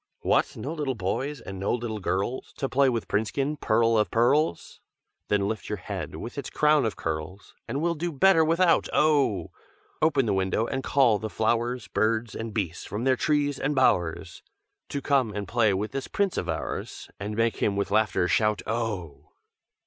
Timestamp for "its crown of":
6.39-6.95